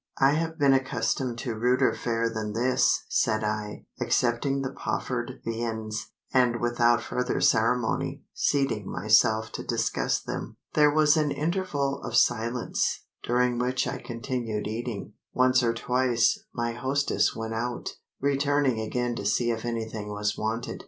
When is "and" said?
6.33-6.59